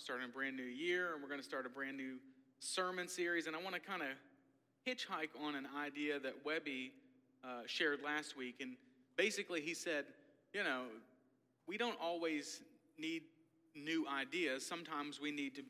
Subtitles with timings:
[0.00, 2.16] starting a brand new year, and we're going to start a brand new
[2.58, 3.46] sermon series.
[3.46, 4.08] And I want to kind of
[4.88, 6.92] hitchhike on an idea that Webby
[7.44, 8.56] uh, shared last week.
[8.62, 8.76] And
[9.16, 10.06] basically, he said,
[10.54, 10.84] you know,
[11.66, 12.62] we don't always
[12.98, 13.22] need
[13.74, 14.64] new ideas.
[14.64, 15.62] Sometimes we need to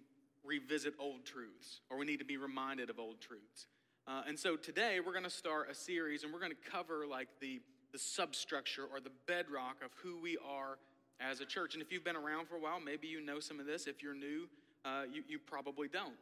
[0.44, 3.66] revisit old truths, or we need to be reminded of old truths.
[4.06, 7.04] Uh, and so today we're going to start a series, and we're going to cover
[7.04, 7.60] like the
[7.92, 10.78] the substructure or the bedrock of who we are
[11.20, 11.74] as a church.
[11.74, 13.86] And if you've been around for a while, maybe you know some of this.
[13.86, 14.48] If you're new,
[14.84, 16.14] uh, you, you probably don't.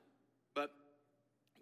[0.54, 0.70] But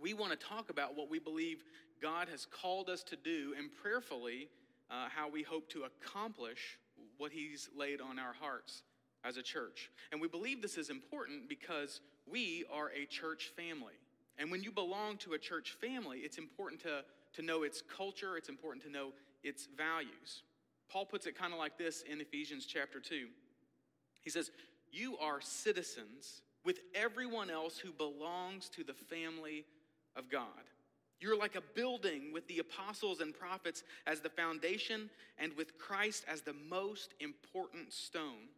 [0.01, 1.63] we want to talk about what we believe
[2.01, 4.49] God has called us to do and prayerfully
[4.91, 6.79] uh, how we hope to accomplish
[7.19, 8.83] what He's laid on our hearts
[9.25, 9.91] as a church.
[10.13, 12.01] And we believe this is important because
[12.31, 13.95] we are a church family.
[14.39, 17.03] And when you belong to a church family, it's important to,
[17.35, 19.13] to know its culture, it's important to know
[19.43, 20.43] its values.
[20.91, 23.27] Paul puts it kind of like this in Ephesians chapter 2.
[24.21, 24.51] He says,
[24.93, 29.65] You are citizens with everyone else who belongs to the family
[30.17, 30.47] of God.
[31.21, 36.25] You're like a building with the apostles and prophets as the foundation and with Christ
[36.29, 38.51] as the most important stone.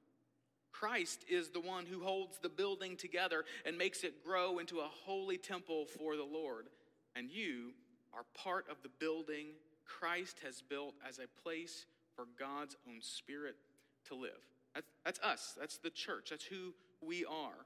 [0.72, 4.90] Christ is the one who holds the building together and makes it grow into a
[5.04, 6.66] holy temple for the Lord.
[7.14, 7.72] And you
[8.12, 9.48] are part of the building
[9.84, 11.86] Christ has built as a place
[12.18, 13.54] for God's own Spirit
[14.08, 14.32] to live.
[14.74, 17.64] That's, that's us, that's the church, that's who we are.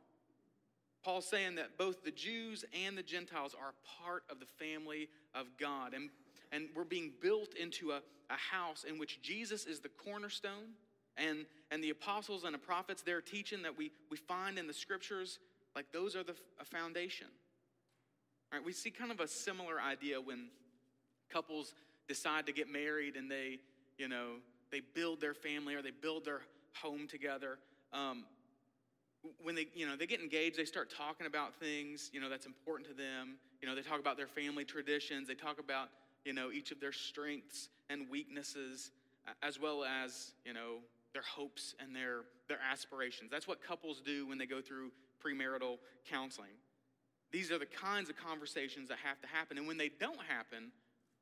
[1.03, 3.73] Paul's saying that both the Jews and the Gentiles are
[4.05, 5.95] part of the family of God.
[5.95, 6.11] And,
[6.53, 10.75] and we're being built into a, a house in which Jesus is the cornerstone,
[11.17, 14.75] and, and the apostles and the prophets, they're teaching that we, we find in the
[14.75, 15.39] scriptures,
[15.75, 17.27] like those are the foundation.
[18.53, 20.49] All right, we see kind of a similar idea when
[21.31, 21.75] couples
[22.07, 23.59] decide to get married and they,
[24.03, 24.41] you know,
[24.73, 26.41] they build their family or they build their
[26.83, 27.59] home together.
[27.93, 28.25] Um,
[29.41, 32.47] when they, you know, they get engaged, they start talking about things, you know, that's
[32.47, 33.37] important to them.
[33.61, 35.29] You know, they talk about their family traditions.
[35.29, 35.89] They talk about,
[36.25, 38.91] you know, each of their strengths and weaknesses,
[39.41, 40.79] as well as, you know,
[41.13, 43.31] their hopes and their, their aspirations.
[43.31, 44.91] That's what couples do when they go through
[45.25, 45.77] premarital
[46.11, 46.59] counseling.
[47.31, 49.59] These are the kinds of conversations that have to happen.
[49.59, 50.73] And when they don't happen,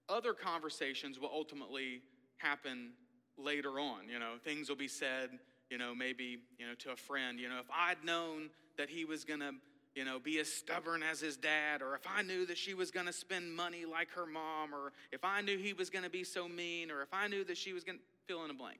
[0.08, 2.00] other conversations will ultimately
[2.40, 2.90] happen
[3.38, 4.08] later on.
[4.08, 5.30] You know, things will be said,
[5.70, 9.04] you know, maybe, you know, to a friend, you know, if I'd known that he
[9.04, 9.52] was going to,
[9.94, 12.90] you know, be as stubborn as his dad, or if I knew that she was
[12.90, 16.10] going to spend money like her mom, or if I knew he was going to
[16.10, 18.54] be so mean, or if I knew that she was going to fill in a
[18.54, 18.78] blank.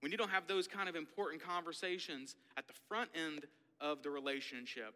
[0.00, 3.44] When you don't have those kind of important conversations at the front end
[3.80, 4.94] of the relationship,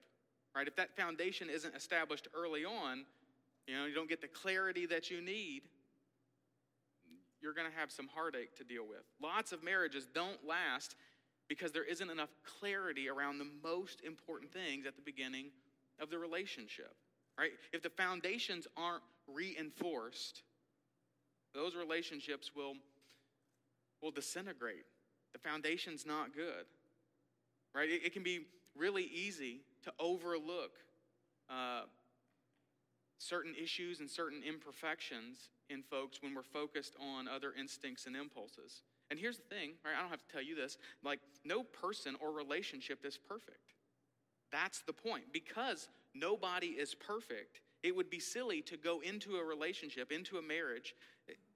[0.57, 0.67] right?
[0.67, 3.05] If that foundation isn't established early on,
[3.67, 5.63] you know, you don't get the clarity that you need,
[7.45, 9.03] you're going to have some heartache to deal with.
[9.23, 10.97] Lots of marriages don't last
[11.47, 15.51] because there isn't enough clarity around the most important things at the beginning
[16.01, 16.97] of the relationship,
[17.39, 17.51] right?
[17.75, 20.43] If the foundations aren't reinforced,
[21.55, 22.77] those relationships will,
[24.01, 24.87] will disintegrate.
[25.35, 26.65] The foundation's not good,
[27.75, 27.91] right?
[27.91, 30.73] It, it can be really easy to overlook
[31.51, 31.83] uh,
[33.19, 38.83] certain issues and certain imperfections in folks when we're focused on other instincts and impulses.
[39.11, 39.95] And here's the thing, right?
[39.97, 40.79] I don't have to tell you this.
[41.03, 43.75] Like, no person or relationship is perfect.
[44.51, 45.25] That's the point.
[45.33, 50.43] Because nobody is perfect, it would be silly to go into a relationship, into a
[50.43, 50.95] marriage,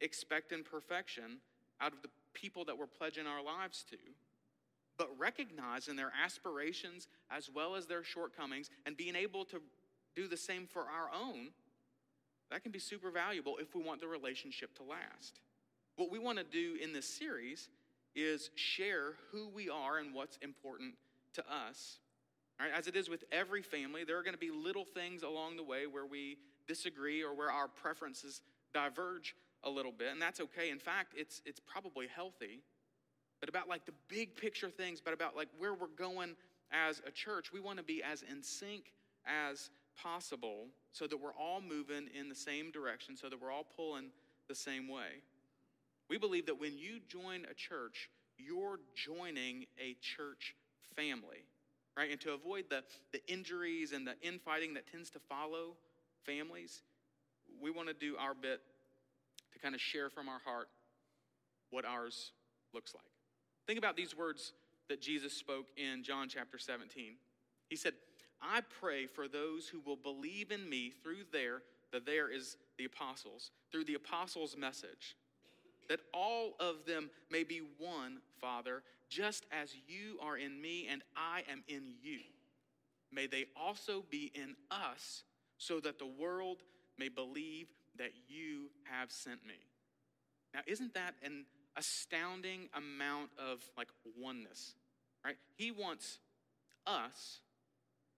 [0.00, 1.38] expecting perfection
[1.80, 3.96] out of the people that we're pledging our lives to,
[4.96, 9.60] but recognizing their aspirations as well as their shortcomings and being able to
[10.14, 11.48] do the same for our own,
[12.50, 15.40] that can be super valuable if we want the relationship to last.
[15.96, 17.68] What we want to do in this series
[18.14, 20.94] is share who we are and what's important
[21.34, 21.98] to us.
[22.60, 25.56] Right, as it is with every family, there are going to be little things along
[25.56, 28.40] the way where we disagree or where our preferences
[28.74, 30.70] diverge a little bit, and that's okay.
[30.70, 32.60] In fact, it's, it's probably healthy.
[33.40, 36.34] But about like the big picture things, but about like where we're going
[36.72, 38.92] as a church, we want to be as in sync
[39.24, 39.70] as
[40.02, 44.10] possible so that we're all moving in the same direction, so that we're all pulling
[44.48, 45.22] the same way.
[46.08, 48.08] We believe that when you join a church,
[48.38, 50.54] you're joining a church
[50.96, 51.44] family,
[51.96, 52.10] right?
[52.10, 55.76] And to avoid the, the injuries and the infighting that tends to follow
[56.24, 56.82] families,
[57.60, 58.60] we want to do our bit
[59.52, 60.68] to kind of share from our heart
[61.70, 62.32] what ours
[62.72, 63.04] looks like.
[63.66, 64.52] Think about these words
[64.88, 67.14] that Jesus spoke in John chapter 17.
[67.68, 67.92] He said,
[68.40, 71.62] I pray for those who will believe in me through their,
[71.92, 75.16] the there is the apostles, through the apostles' message,
[75.88, 81.02] that all of them may be one, Father, just as you are in me and
[81.16, 82.20] I am in you,
[83.10, 85.24] may they also be in us,
[85.56, 86.58] so that the world
[86.98, 89.54] may believe that you have sent me.
[90.54, 91.46] Now, isn't that an
[91.76, 93.88] astounding amount of like
[94.18, 94.74] oneness?
[95.24, 95.36] Right?
[95.56, 96.18] He wants
[96.86, 97.40] us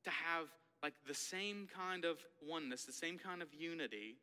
[0.05, 0.47] to have
[0.83, 4.17] like the same kind of oneness, the same kind of unity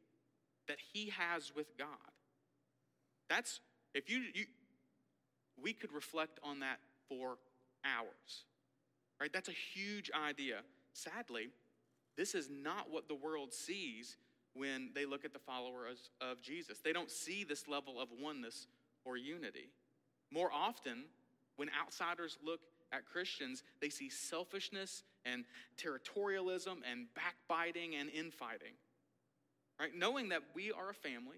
[0.67, 1.87] that he has with God.
[3.29, 3.59] That's
[3.93, 4.45] if you, you
[5.61, 6.79] we could reflect on that
[7.09, 7.37] for
[7.85, 8.45] hours.
[9.19, 9.31] Right?
[9.33, 10.59] That's a huge idea.
[10.93, 11.49] Sadly,
[12.17, 14.17] this is not what the world sees
[14.53, 16.79] when they look at the followers of Jesus.
[16.83, 18.67] They don't see this level of oneness
[19.05, 19.69] or unity.
[20.31, 21.05] More often,
[21.55, 25.45] when outsiders look at Christians, they see selfishness and
[25.77, 28.73] territorialism and backbiting and infighting.
[29.79, 29.91] Right?
[29.95, 31.37] Knowing that we are a family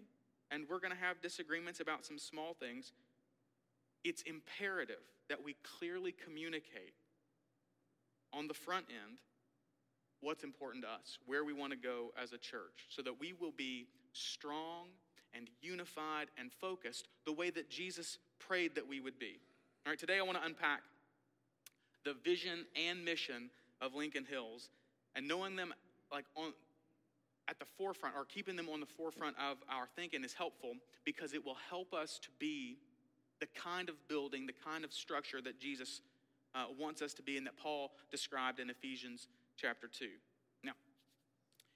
[0.51, 2.93] and we're going to have disagreements about some small things,
[4.03, 6.93] it's imperative that we clearly communicate
[8.33, 9.17] on the front end
[10.21, 13.33] what's important to us, where we want to go as a church, so that we
[13.33, 14.87] will be strong
[15.33, 19.39] and unified and focused the way that Jesus prayed that we would be.
[19.85, 20.81] All right, today I want to unpack
[22.03, 23.49] the vision and mission
[23.81, 24.69] of Lincoln Hills
[25.15, 25.73] and knowing them
[26.11, 26.53] like on
[27.47, 30.73] at the forefront or keeping them on the forefront of our thinking is helpful
[31.03, 32.77] because it will help us to be
[33.39, 36.01] the kind of building, the kind of structure that Jesus
[36.53, 39.27] uh, wants us to be and that Paul described in Ephesians
[39.57, 40.05] chapter 2.
[40.63, 40.73] Now,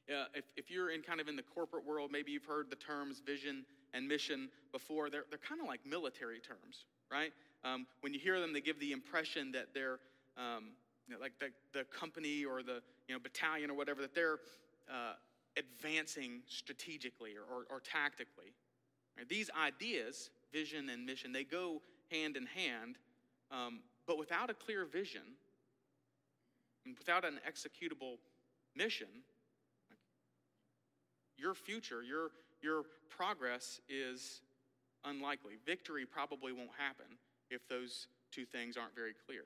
[0.09, 2.75] uh, if, if you're in kind of in the corporate world, maybe you've heard the
[2.75, 5.09] terms vision and mission before.
[5.09, 7.31] They're, they're kind of like military terms, right?
[7.63, 10.00] Um, when you hear them, they give the impression that they're
[10.38, 10.71] um,
[11.07, 14.39] you know, like the, the company or the you know, battalion or whatever, that they're
[14.89, 15.13] uh,
[15.57, 18.53] advancing strategically or, or, or tactically.
[19.17, 19.27] Right?
[19.27, 22.97] These ideas, vision and mission, they go hand in hand,
[23.51, 25.21] um, but without a clear vision
[26.85, 28.17] and without an executable
[28.75, 29.07] mission,
[31.38, 32.29] your future, your,
[32.61, 34.41] your progress is
[35.05, 35.53] unlikely.
[35.65, 37.17] Victory probably won't happen
[37.50, 39.44] if those two things aren't very clear.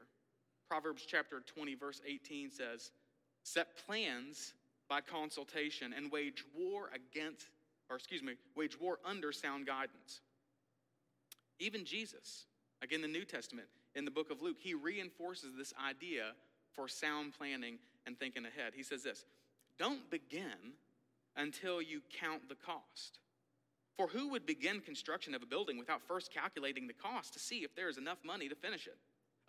[0.68, 2.92] Proverbs chapter 20, verse 18 says,
[3.44, 4.54] Set plans
[4.90, 7.48] by consultation and wage war against,
[7.90, 10.22] or excuse me, wage war under sound guidance.
[11.60, 12.46] Even Jesus,
[12.82, 16.34] again, the New Testament, in the book of Luke, he reinforces this idea
[16.74, 18.74] for sound planning and thinking ahead.
[18.76, 19.26] He says this
[19.80, 20.74] Don't begin
[21.36, 23.20] until you count the cost.
[23.98, 27.64] For who would begin construction of a building without first calculating the cost to see
[27.64, 28.98] if there is enough money to finish it?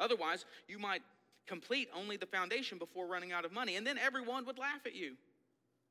[0.01, 1.03] Otherwise, you might
[1.47, 4.95] complete only the foundation before running out of money, and then everyone would laugh at
[4.95, 5.15] you.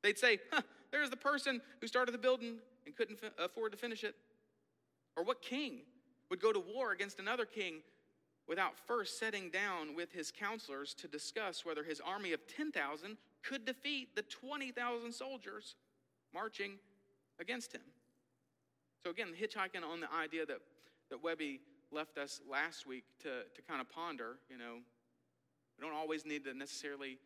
[0.02, 0.62] They'd say, huh,
[0.92, 4.14] there's the person who started the building and couldn't afford to finish it.
[5.16, 5.80] Or what king
[6.30, 7.82] would go to war against another king
[8.46, 13.64] without first setting down with his counselors to discuss whether his army of 10,000 could
[13.64, 15.74] defeat the 20,000 soldiers
[16.32, 16.78] marching
[17.40, 17.82] against him?
[19.04, 20.58] So, again, hitchhiking on the idea that,
[21.10, 21.60] that Webby
[21.90, 24.78] left us last week to, to kind of ponder, you know,
[25.78, 27.18] we don't always need to necessarily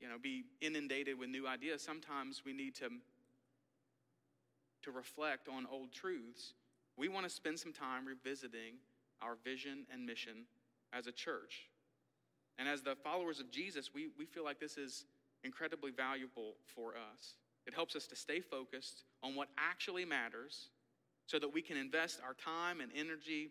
[0.00, 1.82] you know, be inundated with new ideas.
[1.82, 2.88] Sometimes we need to,
[4.82, 6.54] to reflect on old truths.
[6.96, 8.74] We want to spend some time revisiting
[9.22, 10.44] our vision and mission
[10.92, 11.68] as a church.
[12.58, 15.04] And as the followers of Jesus, we, we feel like this is
[15.44, 17.34] incredibly valuable for us.
[17.66, 20.68] It helps us to stay focused on what actually matters
[21.26, 23.50] so that we can invest our time and energy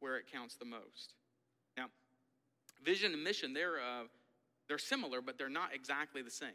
[0.00, 1.14] where it counts the most.
[1.76, 1.86] Now,
[2.84, 4.04] vision and mission, they're, uh,
[4.68, 6.50] they're similar, but they're not exactly the same.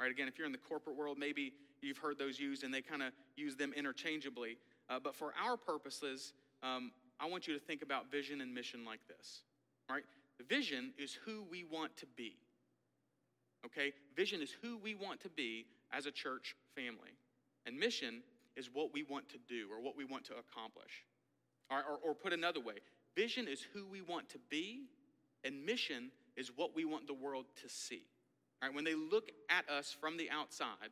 [0.00, 0.10] Right?
[0.10, 3.02] Again, if you're in the corporate world, maybe you've heard those used and they kind
[3.02, 4.56] of use them interchangeably.
[4.88, 6.32] Uh, but for our purposes,
[6.62, 9.42] um, I want you to think about vision and mission like this.
[9.88, 10.02] Right?
[10.48, 12.36] Vision is who we want to be.
[13.64, 13.92] Okay?
[14.16, 17.16] Vision is who we want to be as a church family.
[17.66, 18.22] And mission
[18.56, 21.04] is what we want to do or what we want to accomplish.
[21.70, 22.74] Or, or, or put another way,
[23.16, 24.82] vision is who we want to be,
[25.44, 28.02] and mission is what we want the world to see.
[28.62, 30.90] All right, when they look at us from the outside,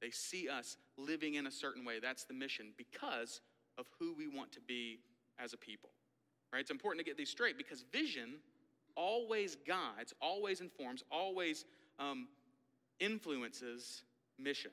[0.00, 1.98] they see us living in a certain way.
[2.00, 3.40] That's the mission because
[3.78, 5.00] of who we want to be
[5.42, 5.90] as a people.
[6.52, 6.60] Right?
[6.60, 8.36] It's important to get these straight because vision
[8.96, 11.64] always guides, always informs, always
[11.98, 12.28] um,
[12.98, 14.02] influences
[14.38, 14.72] mission.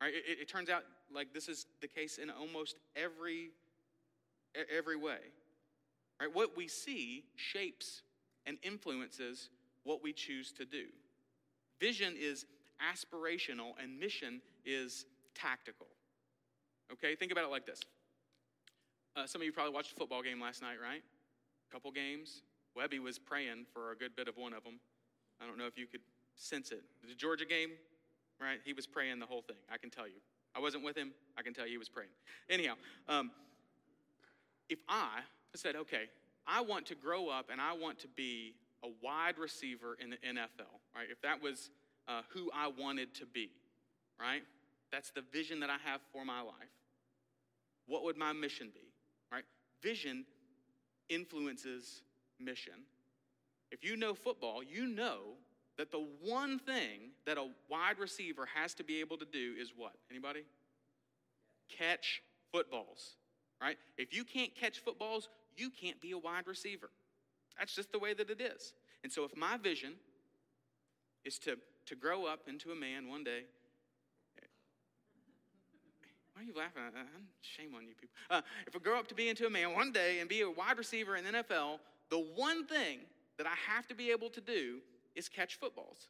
[0.00, 0.12] Right?
[0.14, 0.82] It, it turns out
[1.14, 3.50] like this is the case in almost every
[4.76, 5.18] every way.
[6.20, 6.32] Right?
[6.32, 8.02] What we see shapes
[8.46, 9.50] and influences
[9.84, 10.86] what we choose to do.
[11.80, 12.46] Vision is
[12.80, 15.86] aspirational and mission is tactical.
[16.92, 17.80] Okay, think about it like this.
[19.16, 21.02] Uh, some of you probably watched a football game last night, right?
[21.70, 22.42] A couple games.
[22.76, 24.78] Webby was praying for a good bit of one of them.
[25.40, 26.02] I don't know if you could
[26.36, 26.82] sense it.
[27.06, 27.70] The Georgia game,
[28.40, 28.58] right?
[28.64, 29.56] He was praying the whole thing.
[29.72, 30.20] I can tell you.
[30.54, 31.12] I wasn't with him.
[31.36, 32.10] I can tell you he was praying.
[32.48, 32.74] Anyhow,
[33.08, 33.30] um,
[34.68, 35.20] if I
[35.54, 36.04] said, okay,
[36.46, 38.54] I want to grow up and I want to be
[38.84, 41.08] a wide receiver in the NFL, right?
[41.10, 41.70] If that was
[42.08, 43.50] uh, who I wanted to be,
[44.20, 44.42] right?
[44.92, 46.54] That's the vision that I have for my life.
[47.86, 48.92] What would my mission be,
[49.32, 49.44] right?
[49.82, 50.24] Vision
[51.08, 52.02] influences
[52.40, 52.74] mission.
[53.70, 55.34] If you know football, you know
[55.78, 59.72] that the one thing that a wide receiver has to be able to do is
[59.76, 59.92] what?
[60.10, 60.44] Anybody?
[61.68, 63.16] Catch footballs,
[63.60, 63.76] right?
[63.96, 66.90] If you can't catch footballs, you can't be a wide receiver.
[67.58, 68.74] That's just the way that it is.
[69.02, 69.94] And so, if my vision
[71.24, 73.42] is to, to grow up into a man one day,
[76.36, 76.82] why are you laughing?
[77.40, 78.14] Shame on you people.
[78.28, 80.50] Uh, if I grow up to be into a man one day and be a
[80.50, 81.78] wide receiver in the NFL,
[82.10, 82.98] the one thing
[83.38, 84.80] that I have to be able to do
[85.14, 86.08] is catch footballs.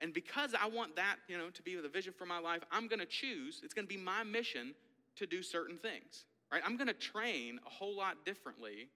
[0.00, 2.88] And because I want that, you know, to be the vision for my life, I'm
[2.88, 4.74] going to choose, it's going to be my mission
[5.16, 6.24] to do certain things.
[6.50, 6.62] Right?
[6.64, 8.88] I'm going to train a whole lot differently,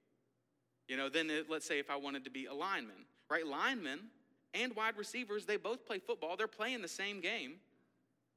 [0.88, 3.06] you know, than it, let's say if I wanted to be a lineman.
[3.30, 3.46] Right?
[3.46, 4.00] Linemen
[4.54, 6.36] and wide receivers, they both play football.
[6.36, 7.54] They're playing the same game.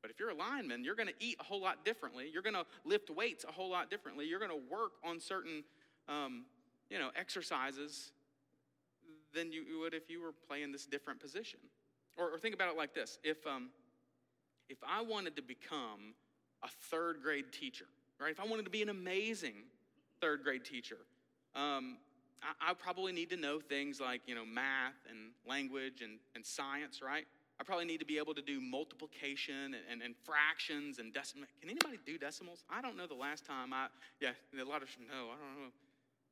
[0.01, 2.29] But if you're a lineman, you're going to eat a whole lot differently.
[2.31, 4.25] You're going to lift weights a whole lot differently.
[4.25, 5.63] You're going to work on certain,
[6.07, 6.45] um,
[6.89, 8.11] you know, exercises
[9.33, 11.59] than you would if you were playing this different position.
[12.17, 13.69] Or, or think about it like this: if um,
[14.69, 16.13] if I wanted to become
[16.63, 17.85] a third grade teacher,
[18.19, 18.31] right?
[18.31, 19.55] If I wanted to be an amazing
[20.21, 20.97] third grade teacher,
[21.55, 21.97] um,
[22.41, 26.45] I, I probably need to know things like you know math and language and, and
[26.45, 27.25] science, right?
[27.59, 31.47] I probably need to be able to do multiplication and, and, and fractions and decimals.
[31.61, 32.65] Can anybody do decimals?
[32.69, 33.87] I don't know the last time I,
[34.19, 35.71] yeah, a lot of, no, I don't know.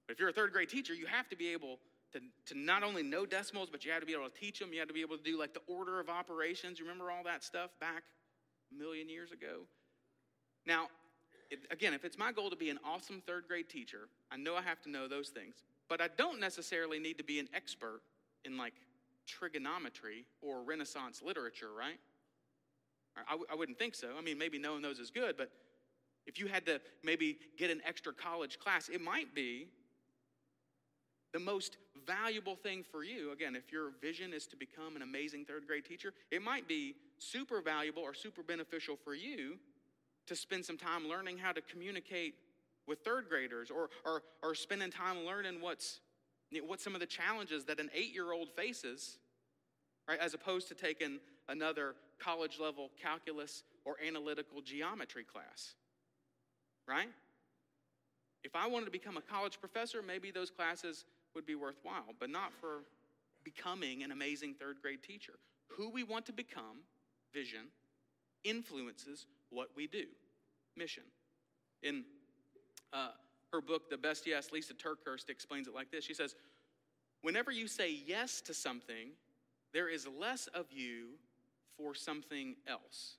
[0.05, 1.79] But if you're a third grade teacher, you have to be able
[2.11, 4.73] to, to not only know decimals, but you have to be able to teach them.
[4.73, 6.77] You have to be able to do like the order of operations.
[6.77, 8.03] You remember all that stuff back
[8.71, 9.61] a million years ago?
[10.65, 10.87] Now,
[11.71, 14.61] again, if it's my goal to be an awesome third grade teacher, I know I
[14.61, 15.55] have to know those things.
[15.89, 18.01] But I don't necessarily need to be an expert
[18.45, 18.73] in like
[19.27, 21.99] trigonometry or Renaissance literature, right?
[23.15, 24.09] I w- I wouldn't think so.
[24.17, 25.51] I mean, maybe knowing those is good, but
[26.25, 29.67] if you had to maybe get an extra college class, it might be
[31.33, 33.31] the most valuable thing for you.
[33.31, 36.95] Again, if your vision is to become an amazing third grade teacher, it might be
[37.17, 39.57] super valuable or super beneficial for you
[40.27, 42.35] to spend some time learning how to communicate
[42.87, 45.99] with third graders or, or, or spending time learning what's
[46.67, 49.17] what some of the challenges that an eight year old faces,
[50.07, 55.73] right, as opposed to taking another college level calculus or analytical geometry class,
[56.87, 57.09] right?
[58.43, 62.29] If I wanted to become a college professor, maybe those classes would be worthwhile, but
[62.29, 62.83] not for
[63.43, 65.33] becoming an amazing third grade teacher.
[65.69, 66.83] Who we want to become,
[67.33, 67.67] vision,
[68.43, 70.05] influences what we do,
[70.75, 71.03] mission.
[71.81, 72.03] In
[72.91, 73.09] uh,
[73.51, 76.03] her book, The Best Yes, Lysa TerKeurst explains it like this.
[76.03, 76.35] She says,
[77.21, 79.11] Whenever you say yes to something,
[79.73, 81.11] there is less of you
[81.77, 83.17] for something else.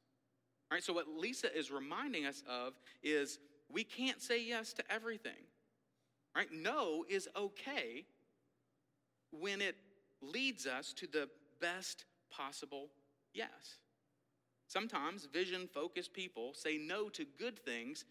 [0.71, 3.39] All right, so what Lysa is reminding us of is
[3.73, 5.33] we can't say yes to everything.
[6.37, 6.49] Right?
[6.53, 8.05] No is okay
[9.31, 9.77] when it
[10.21, 11.29] leads us to the
[11.61, 12.89] best possible
[13.33, 13.79] yes.
[14.67, 18.05] Sometimes vision focused people say no to good things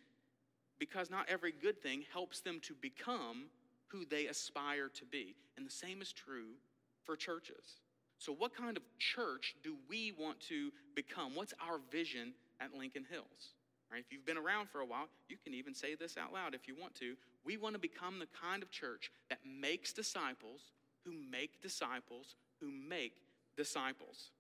[0.80, 3.46] because not every good thing helps them to become
[3.88, 5.36] who they aspire to be.
[5.58, 6.56] And the same is true
[7.04, 7.82] for churches.
[8.18, 11.36] So, what kind of church do we want to become?
[11.36, 13.56] What's our vision at Lincoln Hills?
[13.92, 16.56] Right, if you've been around for a while, you can even say this out loud
[16.56, 17.16] if you want to.
[17.46, 20.72] We want to become the kind of church that makes disciples
[21.06, 23.14] who make disciples who make
[23.58, 24.32] disciples.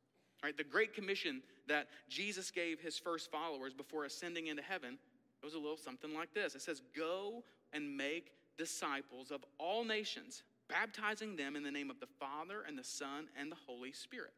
[0.43, 4.97] Right, the Great Commission that Jesus gave his first followers before ascending into heaven
[5.43, 6.55] it was a little something like this.
[6.55, 11.99] It says, Go and make disciples of all nations, baptizing them in the name of
[11.99, 14.31] the Father and the Son and the Holy Spirit.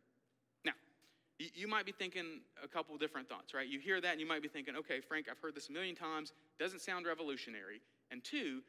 [0.65, 0.71] Now,
[1.38, 3.67] you might be thinking a couple different thoughts, right?
[3.67, 5.95] You hear that and you might be thinking, okay, Frank, I've heard this a million
[5.95, 7.81] times, doesn't sound revolutionary.
[8.09, 8.62] And two,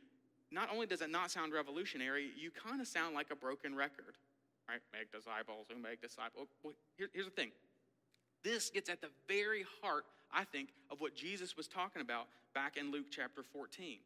[0.50, 4.18] not only does it not sound revolutionary, you kind of sound like a broken record,
[4.68, 4.80] right?
[4.92, 6.48] Make disciples who make disciples.
[6.62, 7.50] Well, here, here's the thing
[8.44, 12.76] this gets at the very heart, I think, of what Jesus was talking about back
[12.76, 13.98] in Luke chapter 14.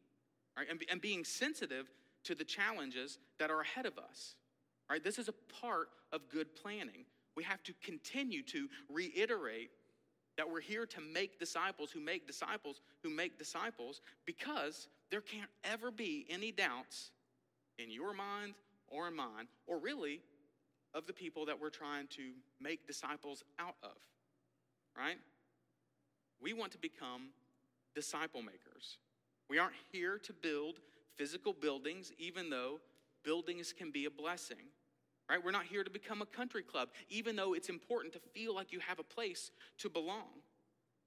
[0.56, 0.66] Right?
[0.68, 1.90] And, and being sensitive
[2.24, 4.34] to the challenges that are ahead of us.
[4.90, 5.02] Right?
[5.02, 7.04] This is a part of good planning.
[7.36, 9.70] We have to continue to reiterate
[10.36, 15.50] that we're here to make disciples who make disciples who make disciples because there can't
[15.64, 17.10] ever be any doubts
[17.78, 18.54] in your mind
[18.88, 20.20] or in mine, or really
[20.94, 23.96] of the people that we're trying to make disciples out of,
[24.96, 25.18] right?
[26.40, 27.28] We want to become
[27.94, 28.98] disciple makers.
[29.48, 30.76] We aren't here to build
[31.16, 32.80] physical buildings, even though
[33.24, 34.56] buildings can be a blessing.
[35.28, 35.38] Right?
[35.44, 38.72] We're not here to become a country club, even though it's important to feel like
[38.72, 40.42] you have a place to belong.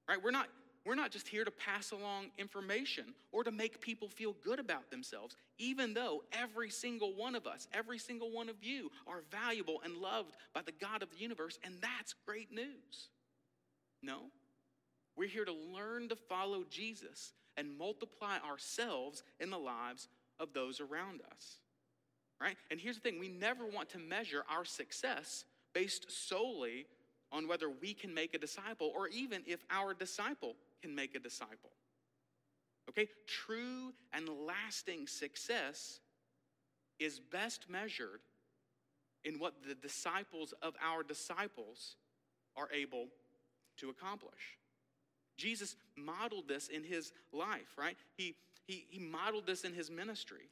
[0.08, 0.18] Right?
[0.24, 0.48] We're not
[0.86, 4.92] we're not just here to pass along information or to make people feel good about
[4.92, 9.80] themselves, even though every single one of us, every single one of you are valuable
[9.86, 13.10] and loved by the God of the universe, and that's great news.
[14.02, 14.24] No,
[15.16, 20.10] we're here to learn to follow Jesus and multiply ourselves in the lives
[20.40, 21.60] of those around us.
[22.42, 22.58] Right?
[22.72, 26.88] And here's the thing we never want to measure our success based solely
[27.32, 31.20] on whether we can make a disciple or even if our disciple can make a
[31.20, 31.72] disciple.
[32.90, 33.08] Okay?
[33.26, 36.00] True and lasting success
[37.00, 38.20] is best measured
[39.24, 41.96] in what the disciples of our disciples
[42.58, 43.08] are able
[43.78, 44.58] to accomplish.
[45.38, 47.96] Jesus modeled this in his life, right?
[48.18, 48.36] He,
[48.68, 50.50] he, he modeled this in his ministry.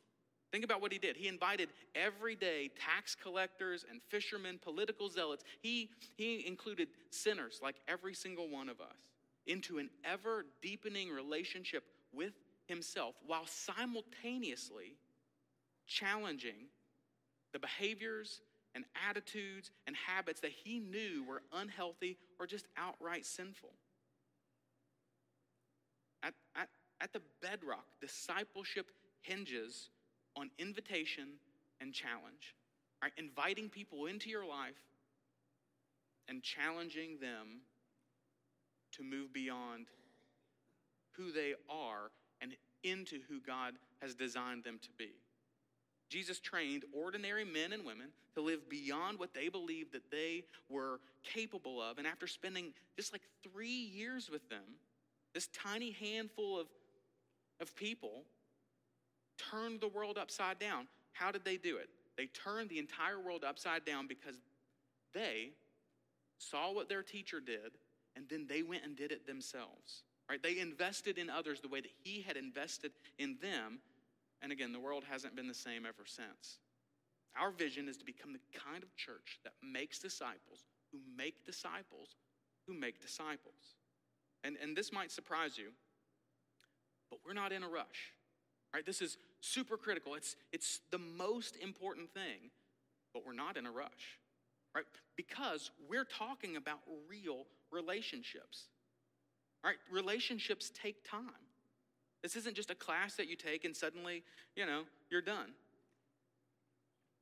[0.52, 1.16] Think about what he did.
[1.16, 5.44] He invited everyday tax collectors and fishermen, political zealots.
[5.62, 9.11] He, he included sinners like every single one of us
[9.48, 11.84] into an ever deepening relationship
[12.14, 12.34] with
[12.68, 14.96] himself while simultaneously
[15.88, 16.68] challenging
[17.54, 18.42] the behaviors
[18.76, 23.72] and attitudes and habits that he knew were unhealthy or just outright sinful.
[26.24, 26.70] At, at,
[27.02, 29.90] at the bedrock, discipleship hinges
[30.38, 31.28] on invitation
[31.82, 32.56] and challenge.
[33.02, 33.12] Right?
[33.18, 34.80] Inviting people into your life
[36.30, 37.62] and challenging them
[38.94, 39.88] to move beyond
[41.12, 45.12] who they are and into who God has designed them to be.
[46.10, 51.00] Jesus trained ordinary men and women to live beyond what they believed that they were
[51.24, 51.98] capable of.
[51.98, 54.76] And after spending just like three years with them,
[55.34, 56.68] this tiny handful of,
[57.62, 58.24] of people
[59.38, 60.88] turned the world upside down.
[61.14, 61.90] How did they do it?
[62.18, 64.36] They turned the entire world upside down because
[65.14, 65.52] they
[66.40, 67.72] saw what their teacher did
[68.22, 70.04] and then they went and did it themselves.
[70.30, 70.42] Right?
[70.42, 73.80] They invested in others the way that he had invested in them.
[74.42, 76.60] And again, the world hasn't been the same ever since.
[77.40, 82.16] Our vision is to become the kind of church that makes disciples who make disciples
[82.68, 83.76] who make disciples.
[84.44, 85.72] And, and this might surprise you,
[87.10, 88.14] but we're not in a rush.
[88.74, 88.86] Right?
[88.86, 90.16] This is super critical.
[90.16, 92.52] It's, it's the most important thing,
[93.14, 94.20] but we're not in a rush.
[94.76, 94.86] Right?
[95.18, 96.80] Because we're talking about
[97.10, 98.68] real relationships.
[99.64, 99.76] Right?
[99.92, 101.24] Relationships take time.
[102.24, 104.24] This isn't just a class that you take and suddenly,
[104.56, 105.54] you know, you're done.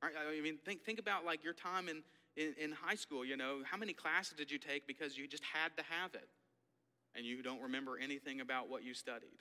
[0.01, 0.13] Right?
[0.15, 2.03] I mean, think, think about like your time in,
[2.37, 5.43] in, in high school, you know, how many classes did you take because you just
[5.43, 6.27] had to have it
[7.15, 9.39] and you don't remember anything about what you studied?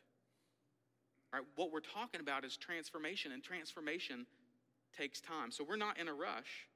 [1.33, 1.43] Right?
[1.57, 4.27] What we're talking about is transformation, and transformation
[4.97, 5.51] takes time.
[5.51, 6.67] So we're not in a rush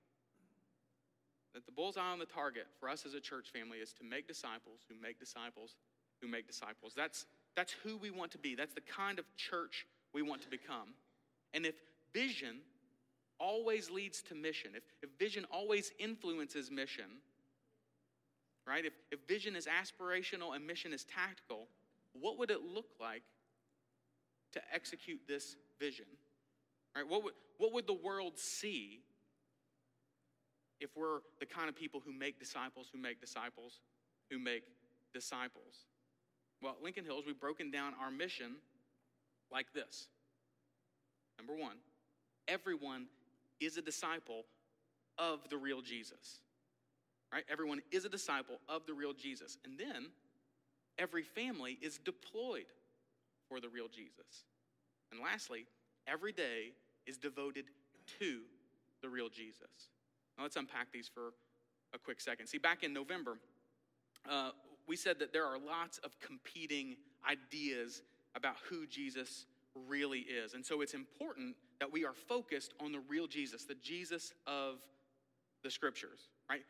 [1.54, 4.26] that the bullseye on the target for us as a church family is to make
[4.26, 5.76] disciples who make disciples
[6.22, 6.94] who make disciples.
[6.96, 8.54] That's, that's who we want to be.
[8.54, 10.94] That's the kind of church we want to become.
[11.52, 11.74] And if
[12.14, 12.58] vision
[13.38, 17.20] always leads to mission, if, if vision always influences mission,
[18.66, 18.84] right?
[18.84, 21.66] If, if vision is aspirational and mission is tactical,
[22.12, 23.22] what would it look like
[24.52, 26.06] to execute this vision?
[26.94, 27.06] Right?
[27.06, 29.00] What would, what would the world see
[30.82, 33.80] if we're the kind of people who make disciples, who make disciples,
[34.30, 34.64] who make
[35.14, 35.86] disciples?
[36.60, 38.56] Well, at Lincoln Hills, we've broken down our mission
[39.50, 40.08] like this.
[41.38, 41.76] Number one,
[42.48, 43.06] everyone
[43.60, 44.44] is a disciple
[45.18, 46.40] of the real Jesus.
[47.32, 47.44] Right?
[47.50, 49.56] Everyone is a disciple of the real Jesus.
[49.64, 50.08] And then
[50.98, 52.66] every family is deployed
[53.48, 54.44] for the real Jesus.
[55.10, 55.66] And lastly,
[56.06, 56.72] every day
[57.06, 57.66] is devoted
[58.18, 58.40] to
[59.00, 59.88] the real Jesus.
[60.36, 61.32] Now, let's unpack these for
[61.94, 62.46] a quick second.
[62.46, 63.38] See, back in November,
[64.28, 64.50] uh,
[64.86, 66.96] we said that there are lots of competing
[67.28, 68.02] ideas
[68.34, 69.46] about who Jesus
[69.88, 70.54] really is.
[70.54, 74.76] And so it's important that we are focused on the real Jesus, the Jesus of
[75.62, 76.62] the scriptures, right?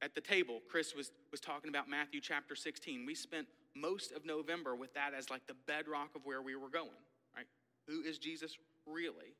[0.00, 3.04] At the table, Chris was, was talking about Matthew chapter 16.
[3.06, 6.68] We spent most of November with that as like the bedrock of where we were
[6.68, 6.90] going,
[7.36, 7.46] right?
[7.86, 9.34] Who is Jesus really?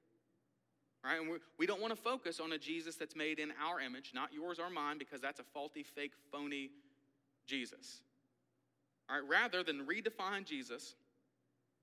[1.05, 1.21] Right?
[1.21, 4.13] And we we don't want to focus on a Jesus that's made in our image,
[4.15, 6.71] not yours or mine, because that's a faulty, fake, phony
[7.47, 8.03] Jesus.
[9.09, 10.95] All right, rather than redefine Jesus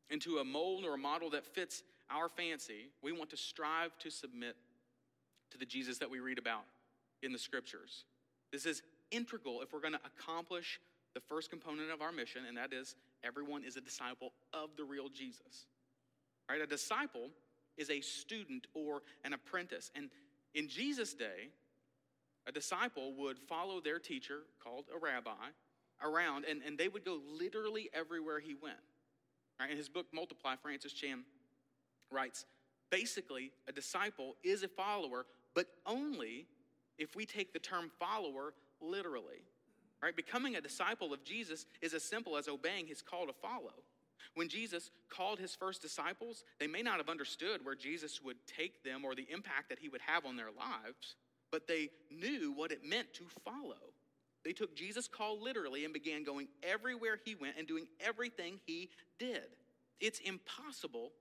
[0.09, 4.11] into a mold or a model that fits our fancy, we want to strive to
[4.11, 4.55] submit
[5.51, 6.65] to the Jesus that we read about
[7.23, 8.05] in the scriptures.
[8.51, 10.79] This is integral if we're going to accomplish
[11.15, 14.83] the first component of our mission, and that is everyone is a disciple of the
[14.83, 15.65] real Jesus.
[16.49, 16.61] Right?
[16.61, 17.29] A disciple
[17.77, 19.91] is a student or an apprentice.
[19.95, 20.09] And
[20.53, 21.49] in Jesus' day,
[22.47, 25.49] a disciple would follow their teacher, called a rabbi,
[26.03, 28.75] around, and, and they would go literally everywhere he went.
[29.59, 29.71] Right?
[29.71, 31.23] In his book, Multiply, Francis Chan
[32.11, 32.45] writes
[32.91, 36.45] basically, a disciple is a follower, but only
[36.97, 39.43] if we take the term follower literally.
[40.03, 40.15] Right?
[40.15, 43.73] Becoming a disciple of Jesus is as simple as obeying his call to follow.
[44.35, 48.83] When Jesus called his first disciples, they may not have understood where Jesus would take
[48.83, 51.15] them or the impact that he would have on their lives,
[51.51, 53.93] but they knew what it meant to follow.
[54.43, 58.89] They took Jesus' call literally and began going everywhere he went and doing everything he
[59.17, 59.47] did.
[59.99, 61.11] It's impossible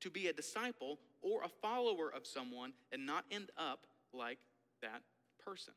[0.00, 4.38] to be a disciple or a follower of someone and not end up like
[4.82, 5.02] that
[5.44, 5.74] person.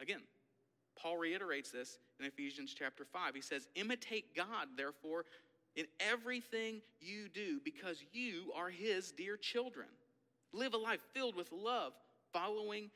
[0.00, 0.20] Again,
[0.98, 3.34] Paul reiterates this in Ephesians chapter 5.
[3.34, 5.24] He says, Imitate God, therefore,
[5.76, 9.86] in everything you do, because you are his dear children.
[10.52, 11.92] Live a life filled with love,
[12.32, 12.90] following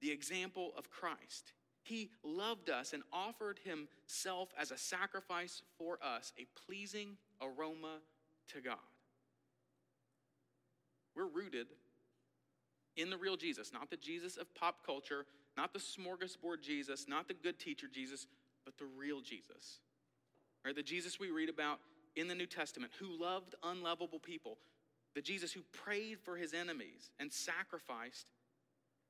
[0.00, 1.52] the example of Christ.
[1.82, 7.98] He loved us and offered himself as a sacrifice for us, a pleasing aroma
[8.54, 8.76] to God.
[11.16, 11.66] We're rooted
[12.96, 17.28] in the real Jesus, not the Jesus of pop culture, not the smorgasbord Jesus, not
[17.28, 18.26] the good teacher Jesus,
[18.64, 19.80] but the real Jesus.
[20.64, 20.76] Right?
[20.76, 21.80] The Jesus we read about
[22.16, 24.58] in the New Testament who loved unlovable people,
[25.14, 28.26] the Jesus who prayed for his enemies and sacrificed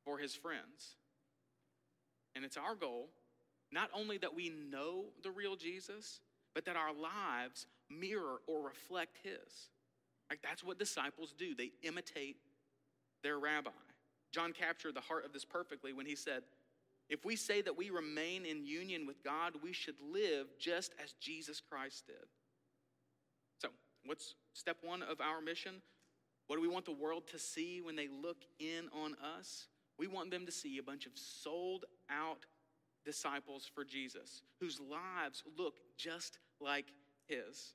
[0.04, 0.96] for his friends.
[2.34, 3.08] And it's our goal
[3.72, 6.20] not only that we know the real Jesus,
[6.54, 9.68] but that our lives mirror or reflect his.
[10.28, 11.54] Like that's what disciples do.
[11.54, 12.36] They imitate
[13.22, 13.70] their rabbi.
[14.32, 16.42] John captured the heart of this perfectly when he said,
[17.08, 21.14] If we say that we remain in union with God, we should live just as
[21.20, 22.16] Jesus Christ did.
[24.11, 25.75] What's step one of our mission?
[26.49, 29.68] What do we want the world to see when they look in on us?
[30.01, 32.44] We want them to see a bunch of sold out
[33.05, 36.87] disciples for Jesus whose lives look just like
[37.29, 37.75] his.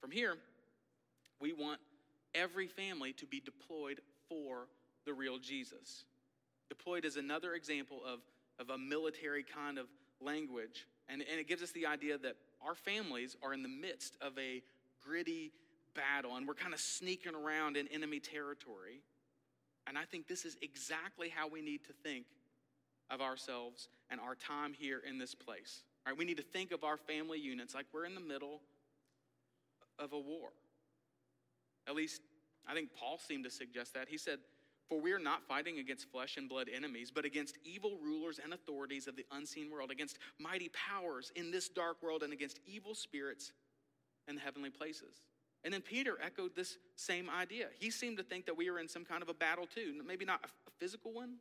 [0.00, 0.38] From here,
[1.42, 1.78] we want
[2.34, 4.68] every family to be deployed for
[5.04, 6.04] the real Jesus.
[6.70, 8.20] Deployed is another example of,
[8.58, 9.88] of a military kind of
[10.22, 10.86] language.
[11.10, 12.36] And, and it gives us the idea that
[12.66, 14.62] our families are in the midst of a
[15.04, 15.52] gritty
[15.96, 19.00] battle and we're kind of sneaking around in enemy territory.
[19.86, 22.26] And I think this is exactly how we need to think
[23.10, 25.82] of ourselves and our time here in this place.
[26.06, 28.60] All right, we need to think of our family units like we're in the middle
[29.98, 30.50] of a war.
[31.88, 32.20] At least,
[32.66, 34.08] I think Paul seemed to suggest that.
[34.08, 34.38] He said,
[34.88, 38.52] For we are not fighting against flesh and blood enemies, but against evil rulers and
[38.52, 42.94] authorities of the unseen world, against mighty powers in this dark world, and against evil
[42.94, 43.52] spirits
[44.28, 45.22] in the heavenly places.
[45.66, 47.66] And then Peter echoed this same idea.
[47.80, 50.00] He seemed to think that we were in some kind of a battle too.
[50.06, 51.38] Maybe not a physical one,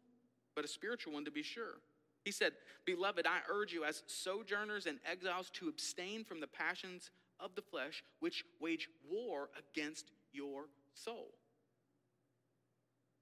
[0.55, 1.75] but a spiritual one to be sure.
[2.23, 2.53] He said,
[2.85, 7.61] Beloved, I urge you as sojourners and exiles to abstain from the passions of the
[7.61, 10.63] flesh, which wage war against your
[10.95, 11.27] soul.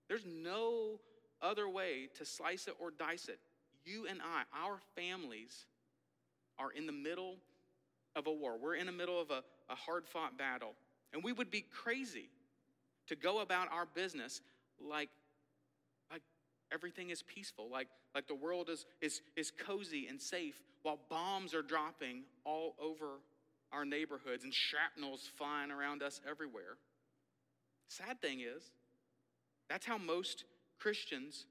[0.08, 1.02] There's no
[1.42, 3.40] other way to slice it or dice it.
[3.84, 5.66] You and I, our families,
[6.58, 7.36] are in the middle
[8.16, 8.58] of a war.
[8.58, 10.76] We're in the middle of a, a hard fought battle.
[11.14, 12.30] And we would be crazy
[13.08, 14.42] to go about our business
[14.80, 15.10] like,
[16.12, 16.22] like
[16.72, 21.54] everything is peaceful, like, like the world is, is, is cozy and safe while bombs
[21.54, 23.20] are dropping all over
[23.72, 26.78] our neighborhoods and shrapnel's flying around us everywhere.
[27.88, 28.64] Sad thing is,
[29.70, 30.46] that's how most
[30.80, 31.46] Christians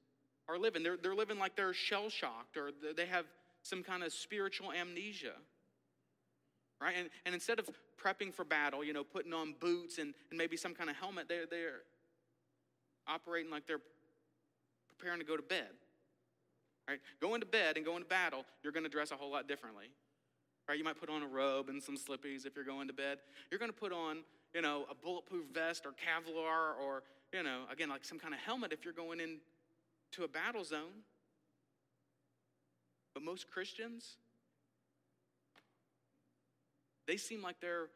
[0.48, 0.82] are living.
[0.82, 3.26] They're, they're living like they're shell shocked or they have
[3.62, 5.34] some kind of spiritual amnesia.
[6.82, 6.94] Right?
[6.98, 7.70] And, and instead of
[8.02, 11.28] prepping for battle, you know, putting on boots and, and maybe some kind of helmet,
[11.28, 11.82] they're, they're
[13.06, 13.80] operating like they're
[14.98, 15.68] preparing to go to bed.
[16.88, 16.98] Right?
[17.20, 19.86] Going to bed and going to battle, you're going to dress a whole lot differently.
[20.68, 20.76] Right?
[20.76, 23.18] You might put on a robe and some slippies if you're going to bed.
[23.50, 24.18] You're going to put on,
[24.52, 28.40] you know, a bulletproof vest or Kevlar or, you know, again, like some kind of
[28.40, 31.04] helmet if you're going into a battle zone.
[33.14, 34.16] But most Christians,
[37.06, 37.88] they seem like they're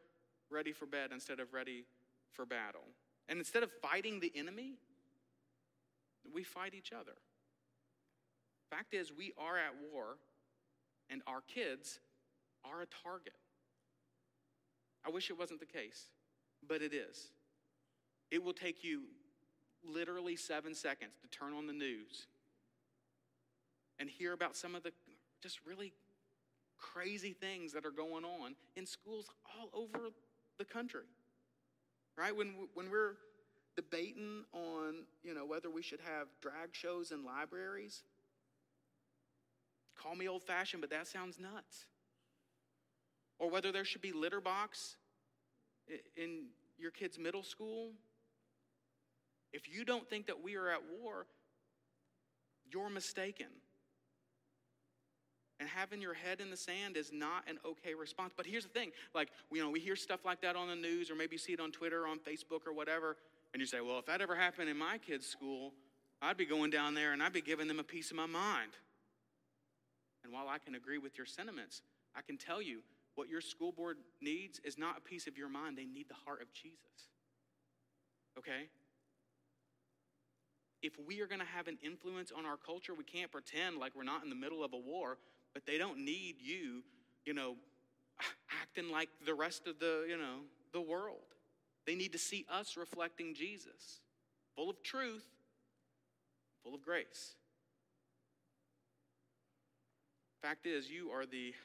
[0.49, 1.85] ready for bed instead of ready
[2.31, 2.83] for battle.
[3.29, 4.73] And instead of fighting the enemy,
[6.33, 7.13] we fight each other.
[8.69, 10.17] Fact is, we are at war,
[11.09, 11.99] and our kids
[12.65, 13.35] are a target.
[15.05, 16.05] I wish it wasn't the case,
[16.67, 17.29] but it is.
[18.29, 19.03] It will take you
[19.83, 22.27] literally seven seconds to turn on the news
[23.99, 24.91] and hear about some of the
[25.41, 25.93] just really
[26.77, 29.25] crazy things that are going on in schools
[29.57, 30.09] all over
[30.57, 31.01] the country.
[32.17, 32.35] Right?
[32.35, 33.13] When, when we're
[33.75, 38.03] debating on, you know, whether we should have drag shows in libraries,
[39.95, 41.85] call me old fashioned, but that sounds nuts.
[43.39, 44.97] Or whether there should be litter box
[46.15, 47.91] in your kid's middle school.
[49.53, 51.27] If you don't think that we are at war,
[52.69, 53.47] you're mistaken.
[55.59, 58.31] And having your head in the sand is not an okay response.
[58.37, 61.09] But here's the thing like, you know, we hear stuff like that on the news,
[61.09, 63.17] or maybe you see it on Twitter, or on Facebook, or whatever,
[63.53, 65.73] and you say, well, if that ever happened in my kid's school,
[66.21, 68.71] I'd be going down there and I'd be giving them a piece of my mind.
[70.23, 71.81] And while I can agree with your sentiments,
[72.15, 72.81] I can tell you
[73.15, 76.15] what your school board needs is not a piece of your mind, they need the
[76.25, 77.09] heart of Jesus.
[78.37, 78.69] Okay?
[80.83, 83.93] If we are going to have an influence on our culture, we can't pretend like
[83.95, 85.17] we're not in the middle of a war
[85.57, 86.83] but they don't need you,
[87.25, 87.55] you know,
[88.61, 90.41] acting like the rest of the, you know,
[90.71, 91.33] the world.
[91.87, 94.01] They need to see us reflecting Jesus,
[94.55, 95.25] full of truth,
[96.63, 97.37] full of grace.
[100.43, 101.55] Fact is, you are the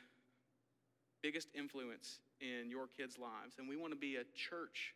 [1.23, 4.95] biggest influence in your kids' lives, and we want to be a church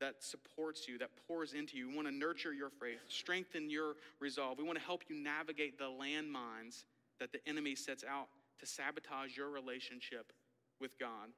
[0.00, 1.88] that supports you, that pours into you.
[1.88, 4.56] We want to nurture your faith, strengthen your resolve.
[4.56, 6.84] We want to help you navigate the landmines
[7.20, 8.28] that the enemy sets out
[8.60, 10.32] to sabotage your relationship
[10.80, 11.30] with God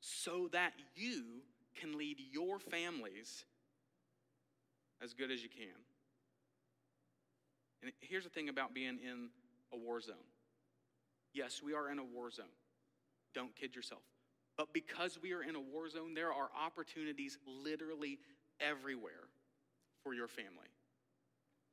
[0.00, 1.42] so that you
[1.78, 3.44] can lead your families
[5.02, 5.68] as good as you can.
[7.82, 9.28] And here's the thing about being in
[9.72, 10.14] a war zone.
[11.32, 12.46] Yes, we are in a war zone.
[13.34, 14.02] Don't kid yourself.
[14.56, 18.18] But because we are in a war zone, there are opportunities literally
[18.60, 19.28] everywhere
[20.02, 20.68] for your family.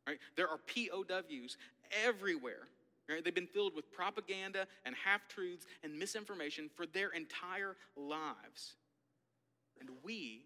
[0.07, 0.19] Right?
[0.38, 1.57] There are POWs
[2.05, 2.67] everywhere
[3.10, 3.24] Right?
[3.24, 8.76] They've been filled with propaganda and half truths and misinformation for their entire lives.
[9.80, 10.43] And we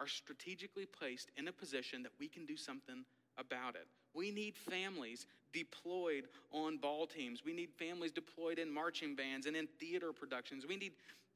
[0.00, 3.04] are strategically placed in a position that we can do something
[3.38, 3.86] about it.
[4.14, 7.44] We need families deployed on ball teams.
[7.44, 10.66] We need families deployed in marching bands and in theater productions.
[10.66, 10.92] We need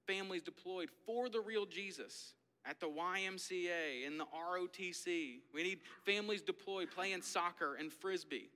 [0.07, 2.35] families deployed for the real Jesus
[2.67, 5.41] at the YMCA, in the ROTC.
[5.53, 8.49] We need families deployed playing soccer and frisbee.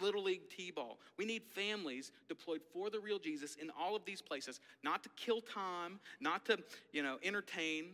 [0.00, 0.98] Little League T ball.
[1.16, 5.08] We need families deployed for the real Jesus in all of these places, not to
[5.16, 6.58] kill time, not to,
[6.92, 7.86] you know, entertain,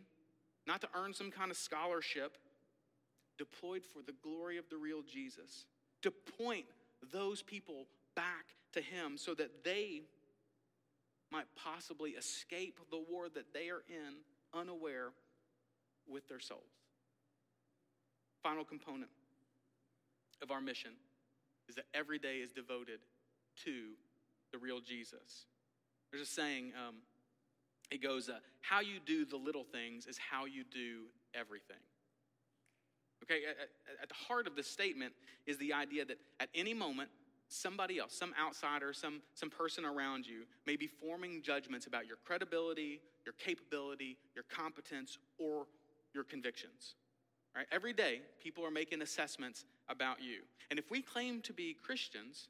[0.66, 2.38] not to earn some kind of scholarship,
[3.38, 5.66] deployed for the glory of the real Jesus,
[6.02, 6.66] to point
[7.12, 10.02] those people back to Him so that they
[11.30, 14.18] might possibly escape the war that they are in
[14.52, 15.10] unaware
[16.08, 16.60] with their souls.
[18.42, 19.10] Final component
[20.42, 20.92] of our mission
[21.68, 23.00] is that every day is devoted
[23.64, 23.90] to
[24.52, 25.46] the real Jesus.
[26.10, 26.96] There's a saying, um,
[27.90, 31.76] it goes, uh, How you do the little things is how you do everything.
[33.24, 35.12] Okay, at, at the heart of this statement
[35.46, 37.08] is the idea that at any moment,
[37.48, 42.16] somebody else, some outsider, some, some person around you may be forming judgments about your
[42.24, 45.66] credibility, your capability, your competence, or
[46.14, 46.94] your convictions.
[47.54, 47.66] Right?
[47.70, 50.40] Every day, people are making assessments about you.
[50.70, 52.48] And if we claim to be Christians,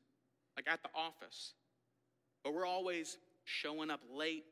[0.57, 1.55] like at the office,
[2.45, 4.45] but we're always showing up late,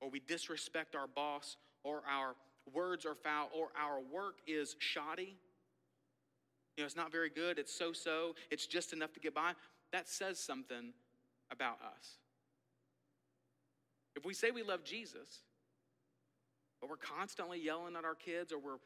[0.00, 2.34] or we disrespect our boss, or our
[2.72, 5.36] words are foul, or our work is shoddy,
[6.76, 9.52] you know, it's not very good, it's so so, it's just enough to get by,
[9.92, 10.92] that says something
[11.50, 12.18] about us.
[14.16, 15.42] If we say we love Jesus,
[16.80, 18.78] but we're constantly yelling at our kids, or we're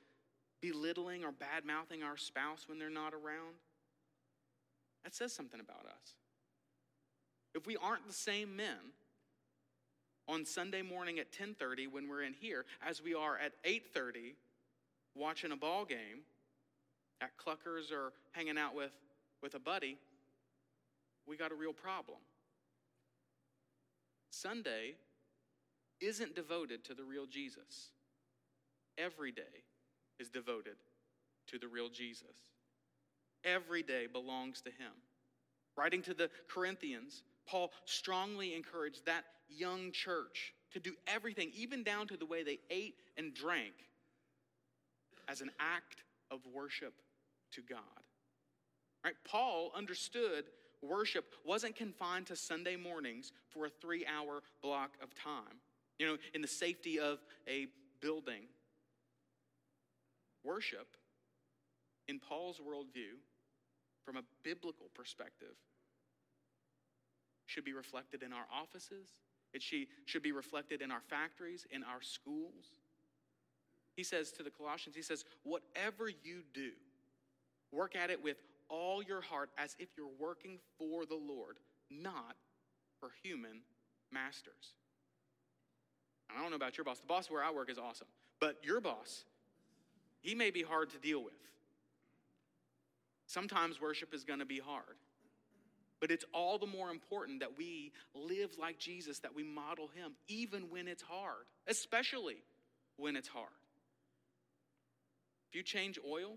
[0.60, 3.56] belittling or bad mouthing our spouse when they're not around,
[5.04, 6.14] that says something about us.
[7.54, 8.92] If we aren't the same men
[10.28, 14.36] on Sunday morning at 10:30 when we're in here as we are at 8:30
[15.14, 16.24] watching a ball game
[17.20, 18.92] at Cluckers or hanging out with,
[19.42, 19.98] with a buddy,
[21.26, 22.18] we got a real problem.
[24.30, 24.94] Sunday
[26.00, 27.90] isn't devoted to the real Jesus.
[28.96, 29.64] Every day
[30.18, 30.76] is devoted
[31.48, 32.26] to the real Jesus.
[33.44, 34.92] Every day belongs to him.
[35.76, 42.06] Writing to the Corinthians, Paul strongly encouraged that young church to do everything, even down
[42.08, 43.72] to the way they ate and drank,
[45.28, 46.94] as an act of worship
[47.52, 47.78] to God.
[49.04, 49.14] Right?
[49.24, 50.44] Paul understood
[50.82, 55.60] worship wasn't confined to Sunday mornings for a three hour block of time,
[55.98, 57.66] you know, in the safety of a
[58.00, 58.42] building
[60.48, 60.96] Worship,
[62.08, 63.20] in Paul's worldview,
[64.02, 65.54] from a biblical perspective
[67.44, 69.08] should be reflected in our offices.
[69.52, 72.64] It should be reflected in our factories, in our schools.
[73.94, 76.70] He says to the Colossians, he says, whatever you do,
[77.70, 78.38] work at it with
[78.70, 81.58] all your heart as if you're working for the Lord,
[81.90, 82.36] not
[83.00, 83.60] for human
[84.10, 84.72] masters.
[86.34, 87.00] I don't know about your boss.
[87.00, 88.08] The boss where I work is awesome.
[88.40, 89.24] But your boss,
[90.28, 91.32] he may be hard to deal with.
[93.26, 94.98] Sometimes worship is going to be hard.
[96.02, 100.12] But it's all the more important that we live like Jesus, that we model him,
[100.28, 102.36] even when it's hard, especially
[102.98, 103.48] when it's hard.
[105.48, 106.34] If you change oil,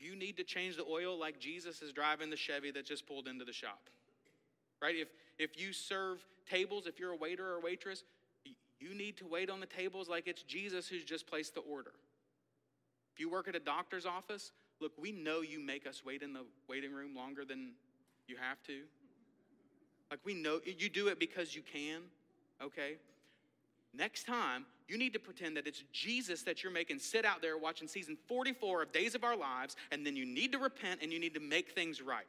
[0.00, 3.28] you need to change the oil like Jesus is driving the Chevy that just pulled
[3.28, 3.90] into the shop.
[4.82, 4.96] Right?
[4.96, 5.08] If,
[5.38, 6.18] if you serve
[6.50, 8.02] tables, if you're a waiter or waitress,
[8.80, 11.92] you need to wait on the tables like it's Jesus who's just placed the order.
[13.18, 16.32] If you work at a doctor's office, look, we know you make us wait in
[16.32, 17.72] the waiting room longer than
[18.28, 18.82] you have to.
[20.08, 22.02] Like we know you do it because you can,
[22.62, 22.94] okay?
[23.92, 27.58] Next time, you need to pretend that it's Jesus that you're making sit out there
[27.58, 31.12] watching season 44 of Days of Our Lives, and then you need to repent and
[31.12, 32.28] you need to make things right.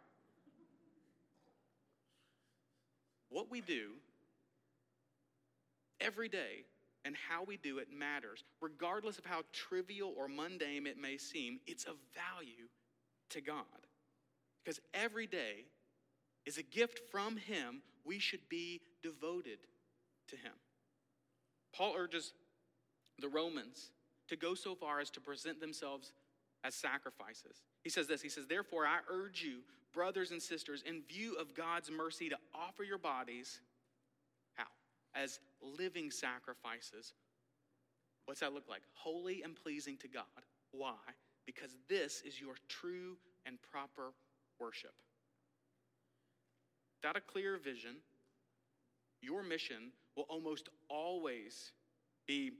[3.29, 3.91] What we do
[6.01, 6.63] every day
[7.05, 8.43] and how we do it matters.
[8.61, 12.67] Regardless of how trivial or mundane it may seem, it's of value
[13.29, 13.63] to God.
[14.63, 15.65] Because every day
[16.45, 19.59] is a gift from Him, we should be devoted
[20.27, 20.51] to Him.
[21.73, 22.33] Paul urges
[23.19, 23.91] the Romans
[24.27, 26.11] to go so far as to present themselves
[26.63, 27.61] as sacrifices.
[27.83, 29.59] He says this He says, Therefore, I urge you,
[29.93, 33.61] brothers and sisters, in view of God's mercy, to offer your bodies
[35.15, 37.13] as living sacrifices.
[38.25, 38.81] What's that look like?
[38.93, 40.23] Holy and pleasing to God.
[40.71, 40.97] Why?
[41.45, 44.13] Because this is your true and proper
[44.59, 44.93] worship.
[47.01, 47.95] Without a clear vision,
[49.21, 51.71] your mission will almost always
[52.27, 52.51] be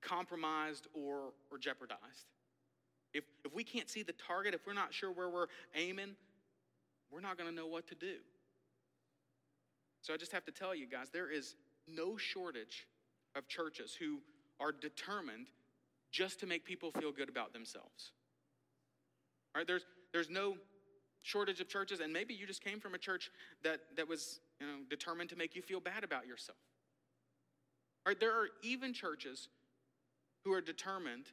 [0.00, 2.26] compromised or, or jeopardized.
[3.12, 6.16] If, if we can't see the target, if we're not sure where we're aiming,
[7.10, 8.16] we're not going to know what to do.
[10.00, 11.54] So I just have to tell you guys, there is
[11.94, 12.86] no shortage
[13.34, 14.18] of churches who
[14.60, 15.48] are determined
[16.10, 18.12] just to make people feel good about themselves.
[19.54, 20.56] All right, there's, there's no
[21.22, 23.30] shortage of churches, and maybe you just came from a church
[23.62, 26.58] that, that was you know, determined to make you feel bad about yourself.
[28.04, 29.48] All right, there are even churches
[30.44, 31.26] who are determined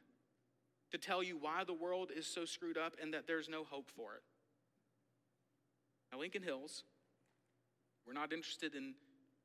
[0.92, 3.90] to tell you why the world is so screwed up and that there's no hope
[3.96, 4.22] for it.
[6.12, 6.84] Now, Lincoln Hills,
[8.06, 8.94] we're not interested in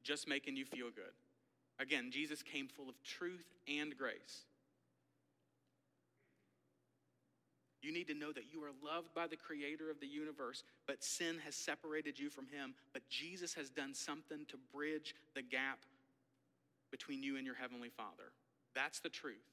[0.05, 1.11] just making you feel good.
[1.79, 4.45] Again, Jesus came full of truth and grace.
[7.81, 11.03] You need to know that you are loved by the creator of the universe, but
[11.03, 12.73] sin has separated you from him.
[12.93, 15.79] But Jesus has done something to bridge the gap
[16.89, 18.31] between you and your heavenly Father.
[18.73, 19.45] That's the truth,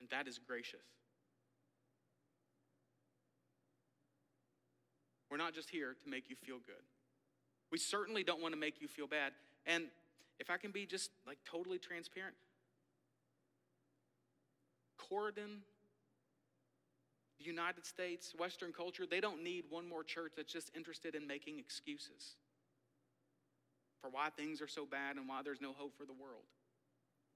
[0.00, 0.80] and that is gracious.
[5.30, 6.82] We're not just here to make you feel good.
[7.70, 9.32] We certainly don't want to make you feel bad.
[9.66, 9.84] And
[10.38, 12.34] if I can be just like totally transparent,
[14.98, 15.60] Corydon,
[17.38, 21.26] the United States, Western culture, they don't need one more church that's just interested in
[21.26, 22.36] making excuses
[24.00, 26.44] for why things are so bad and why there's no hope for the world.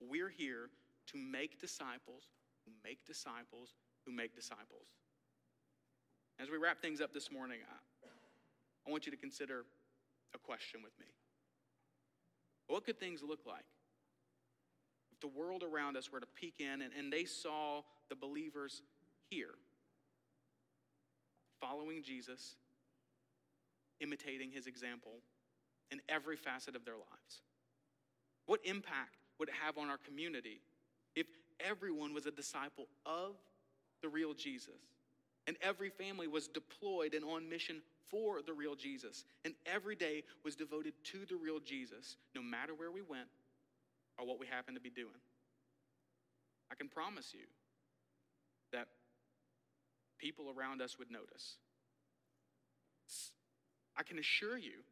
[0.01, 0.71] We're here
[1.09, 2.25] to make disciples
[2.65, 4.89] who make disciples who make disciples.
[6.41, 8.09] As we wrap things up this morning, I,
[8.87, 9.65] I want you to consider
[10.35, 11.07] a question with me.
[12.69, 13.65] What could things look like
[15.13, 18.83] if the world around us were to peek in and, and they saw the believers
[19.31, 19.55] here
[21.61, 22.55] following Jesus,
[24.01, 25.23] imitating his example
[25.91, 27.43] in every facet of their lives?
[28.47, 30.61] What impact would it have on our community
[31.17, 31.27] if
[31.61, 33.37] everyone was a disciple of
[34.03, 34.75] the real Jesus
[35.47, 37.81] and every family was deployed and on mission
[38.11, 39.25] for the real Jesus.
[39.45, 43.29] And every day was devoted to the real Jesus, no matter where we went
[44.19, 45.21] or what we happened to be doing.
[46.71, 47.47] I can promise you
[48.73, 48.89] that
[50.19, 51.57] people around us would notice.
[53.97, 54.85] I can assure you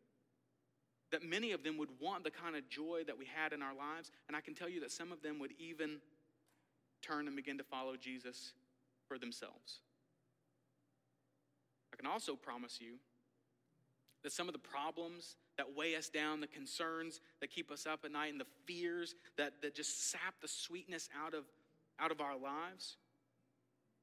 [1.12, 3.74] that many of them would want the kind of joy that we had in our
[3.74, 5.98] lives, and I can tell you that some of them would even
[7.02, 8.52] turn and begin to follow Jesus
[9.06, 9.80] for themselves.
[11.96, 12.94] I can also promise you
[14.22, 18.00] that some of the problems that weigh us down, the concerns that keep us up
[18.04, 21.44] at night, and the fears that, that just sap the sweetness out of,
[21.98, 22.96] out of our lives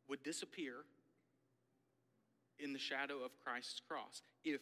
[0.09, 0.73] would disappear
[2.59, 4.21] in the shadow of Christ's cross.
[4.43, 4.61] If,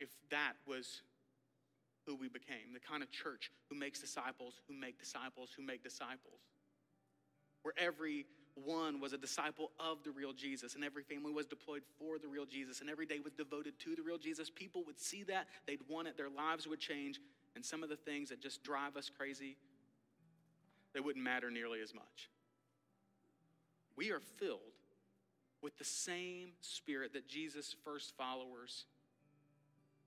[0.00, 1.02] if that was
[2.06, 5.82] who we became, the kind of church who makes disciples, who make disciples, who make
[5.82, 6.40] disciples,
[7.62, 8.24] where every
[8.64, 12.28] one was a disciple of the real Jesus, and every family was deployed for the
[12.28, 14.50] real Jesus, and every day was devoted to the real Jesus.
[14.50, 17.20] People would see that, they'd want it, their lives would change,
[17.54, 19.56] and some of the things that just drive us crazy,
[20.94, 22.30] they wouldn't matter nearly as much.
[23.96, 24.60] We are filled
[25.62, 28.84] with the same spirit that Jesus' first followers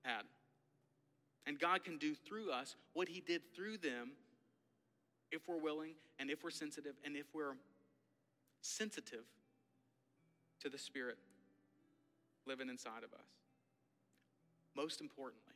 [0.04, 0.22] had.
[1.46, 4.12] And God can do through us what He did through them
[5.32, 7.56] if we're willing and if we're sensitive and if we're
[8.62, 9.26] sensitive
[10.62, 11.18] to the Spirit
[12.46, 13.28] living inside of us.
[14.76, 15.56] Most importantly,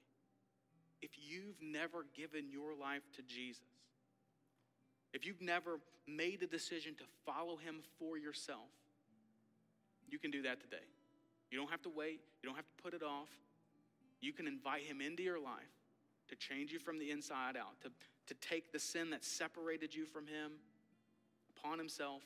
[1.01, 3.61] if you've never given your life to Jesus,
[5.13, 8.69] if you've never made a decision to follow Him for yourself,
[10.09, 10.83] you can do that today.
[11.51, 13.29] You don't have to wait, you don't have to put it off.
[14.19, 15.71] You can invite Him into your life
[16.29, 17.89] to change you from the inside out, to,
[18.27, 20.53] to take the sin that separated you from Him
[21.55, 22.23] upon Himself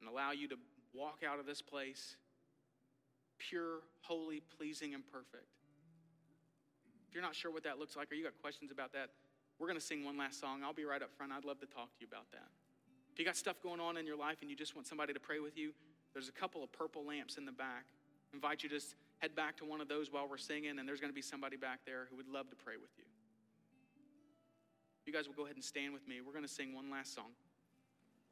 [0.00, 0.56] and allow you to
[0.94, 2.16] walk out of this place
[3.38, 5.46] pure, holy, pleasing, and perfect.
[7.08, 9.10] If you're not sure what that looks like or you got questions about that,
[9.58, 10.62] we're going to sing one last song.
[10.64, 11.32] I'll be right up front.
[11.32, 12.48] I'd love to talk to you about that.
[13.12, 15.20] If you got stuff going on in your life and you just want somebody to
[15.20, 15.72] pray with you,
[16.12, 17.86] there's a couple of purple lamps in the back.
[18.32, 20.88] I invite you to just head back to one of those while we're singing, and
[20.88, 23.04] there's going to be somebody back there who would love to pray with you.
[25.06, 26.20] You guys will go ahead and stand with me.
[26.24, 27.32] We're going to sing one last song.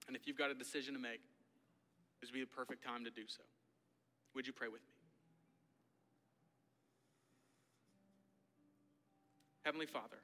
[0.06, 1.20] And if you've got a decision to make,
[2.20, 3.42] this would be the perfect time to do so.
[4.34, 4.96] Would you pray with me?
[9.64, 10.18] Heavenly Father,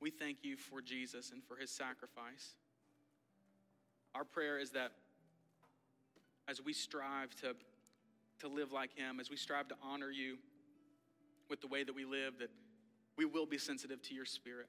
[0.00, 2.54] we thank you for Jesus and for his sacrifice.
[4.14, 4.92] Our prayer is that
[6.48, 7.54] as we strive to,
[8.40, 10.36] to live like him, as we strive to honor you
[11.48, 12.50] with the way that we live, that
[13.16, 14.68] we will be sensitive to your spirit.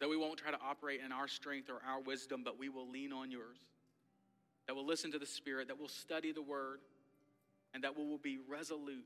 [0.00, 2.90] That we won't try to operate in our strength or our wisdom, but we will
[2.90, 3.58] lean on yours.
[4.66, 6.80] That we'll listen to the Spirit, that we'll study the Word,
[7.72, 9.04] and that we will be resolute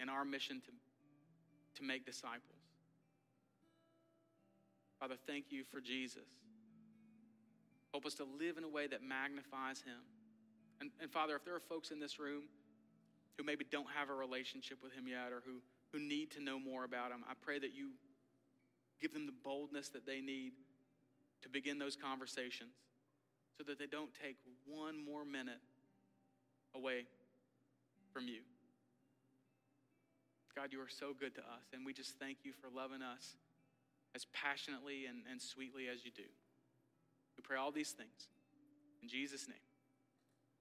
[0.00, 2.42] in our mission to, to make disciples.
[4.98, 6.28] Father, thank you for Jesus.
[7.92, 9.98] Help us to live in a way that magnifies Him.
[10.80, 12.44] And, and Father, if there are folks in this room
[13.36, 15.60] who maybe don't have a relationship with Him yet or who,
[15.92, 17.90] who need to know more about Him, I pray that you
[19.02, 20.52] Give them the boldness that they need
[21.42, 22.70] to begin those conversations
[23.58, 25.60] so that they don't take one more minute
[26.74, 27.04] away
[28.12, 28.40] from you.
[30.54, 33.36] God, you are so good to us, and we just thank you for loving us
[34.14, 36.28] as passionately and, and sweetly as you do.
[37.36, 38.28] We pray all these things.
[39.02, 39.56] In Jesus' name,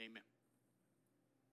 [0.01, 0.30] amen.